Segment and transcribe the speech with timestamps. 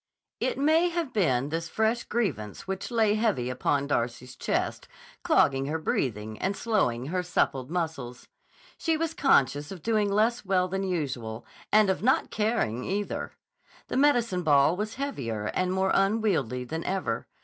[0.39, 4.87] It may have been this fresh grievance which lay heavy upon Darcy's chest,
[5.21, 8.27] clogging her breathing and slowing her suppled muscles.
[8.79, 13.33] She was conscious of doing less well than usual—and of not caring, either!
[13.89, 17.27] The medicine ball was heavier and more unwieldy than ever.